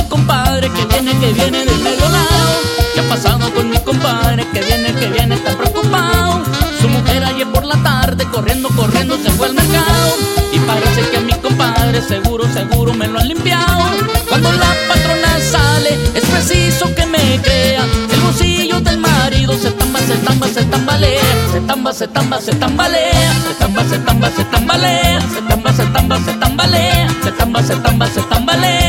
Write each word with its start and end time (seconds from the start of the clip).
mi 0.00 0.08
compadre 0.08 0.70
que 0.70 0.84
viene, 0.86 1.12
que 1.18 1.32
viene 1.32 1.64
del 1.64 1.80
medio 1.80 2.08
lado? 2.08 2.52
¿Qué 2.94 3.00
ha 3.00 3.08
pasado 3.08 3.52
con 3.54 3.68
mi 3.68 3.78
compadre 3.78 4.46
que 4.52 4.60
viene, 4.62 4.92
que 4.94 5.08
viene 5.08 5.36
tan 5.38 5.56
preocupado? 5.56 6.42
Su 6.80 6.88
mujer 6.88 7.24
ayer 7.24 7.46
por 7.48 7.64
la 7.64 7.76
tarde 7.82 8.24
corriendo, 8.26 8.68
corriendo 8.70 9.16
se 9.18 9.30
fue 9.30 9.48
al 9.48 9.54
mercado 9.54 10.16
y 10.52 10.58
parece 10.60 11.02
que 11.10 11.20
mi 11.20 11.32
compadre 11.34 12.00
seguro, 12.02 12.44
seguro 12.52 12.94
me 12.94 13.08
lo 13.08 13.18
han 13.18 13.28
limpiado. 13.28 13.84
Cuando 14.28 14.50
la 14.52 14.74
patrona 14.88 15.38
sale 15.40 15.98
es 16.14 16.24
preciso 16.24 16.94
que 16.94 17.06
me 17.06 17.40
crea 17.42 17.84
el 18.12 18.20
bolsillo 18.20 18.80
del 18.80 18.98
marido 18.98 19.52
se 19.58 19.70
tamba, 19.72 20.00
se 20.00 20.16
tamba, 20.16 20.46
se 20.48 20.64
tambalea, 20.64 21.22
se 21.52 21.60
tamba, 21.60 21.92
se 21.92 22.08
tamba, 22.08 22.40
se 22.40 22.52
tambalea, 22.54 23.32
se 23.42 23.54
tamba, 23.58 23.82
se 23.84 23.98
tamba, 23.98 24.30
se 24.30 24.44
tambalea, 24.44 25.20
se 25.20 25.42
tamba, 25.42 25.72
se 25.72 25.84
tamba, 25.86 26.18
se 26.24 26.32
tambalea, 26.32 27.08
se 27.22 27.32
tamba, 27.32 27.62
se 27.62 27.76
tamba, 27.76 28.06
se 28.06 28.22
tambalea. 28.22 28.79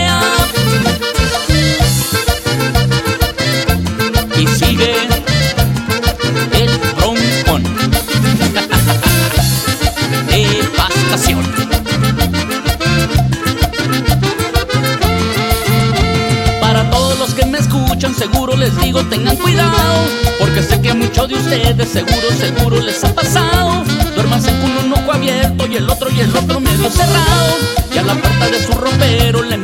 Para 16.61 16.89
todos 16.89 17.19
los 17.19 17.33
que 17.33 17.45
me 17.45 17.57
escuchan, 17.57 18.15
seguro 18.15 18.55
les 18.55 18.75
digo 18.79 19.03
tengan 19.05 19.35
cuidado, 19.35 20.05
porque 20.39 20.63
sé 20.63 20.79
que 20.81 20.91
a 20.91 20.93
muchos 20.93 21.27
de 21.27 21.35
ustedes 21.35 21.89
seguro, 21.89 22.31
seguro 22.39 22.79
les 22.79 23.03
ha 23.03 23.13
pasado. 23.13 23.83
Duérmanse 24.15 24.51
con 24.61 24.85
un 24.85 24.93
ojo 24.93 25.11
abierto 25.11 25.67
y 25.67 25.75
el 25.75 25.89
otro 25.89 26.09
y 26.09 26.21
el 26.21 26.33
otro 26.35 26.61
medio 26.61 26.89
cerrado. 26.89 27.57
Y 27.93 27.97
a 27.97 28.03
la 28.03 28.13
puerta 28.15 28.47
de 28.47 28.65
su 28.65 28.71
ropero 28.71 29.43
le 29.43 29.57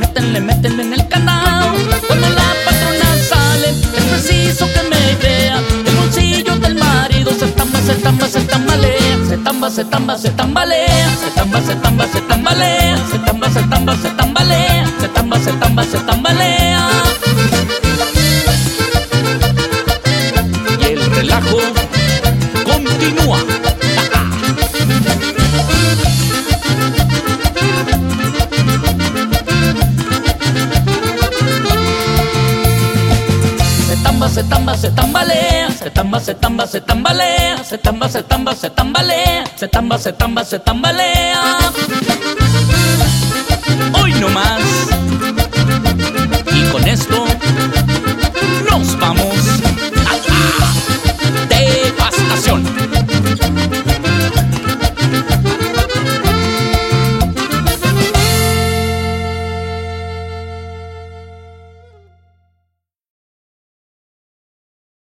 tamba, 9.58 9.72
se 9.72 9.84
tamba, 9.86 10.18
se 10.18 10.30
tambalea. 10.30 11.10
Se 11.18 11.32
tamba, 11.32 11.62
se 11.62 11.76
tamba, 11.76 12.08
se 12.08 12.22
tambalea. 12.22 12.98
Se 13.10 13.18
tamba, 13.20 13.50
se 13.50 13.64
tamba, 13.64 13.96
se 13.98 14.10
tambalea. 14.12 14.86
Se 15.00 15.08
tamba, 15.08 15.40
se 15.40 15.52
tamba, 15.54 15.84
se 15.84 15.98
tambalea. 16.00 16.90
Y 20.80 20.86
el 20.86 21.06
relajo 21.12 21.58
continúa. 22.66 23.40
Se 33.88 33.96
tamba, 34.04 34.30
se 34.30 34.44
tamba, 34.44 34.78
se 34.78 34.92
tambalea, 34.92 35.72
se 35.72 35.90
tamba, 35.90 36.20
se 36.20 36.34
tamba, 36.36 36.68
se 36.68 36.82
tambalea, 36.82 37.64
se 37.64 37.78
tamba, 37.78 38.10
se 38.10 38.24
tamba, 38.24 38.56
se 38.56 38.70
tambalea, 38.70 39.37
se 39.58 39.68
tamba, 39.68 39.98
se 39.98 40.14
tamba, 40.14 40.46
se 40.46 40.60
tambalea. 40.60 42.47